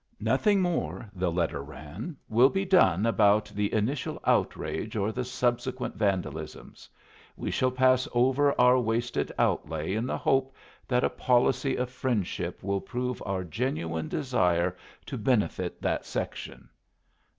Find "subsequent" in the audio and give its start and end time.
5.23-5.95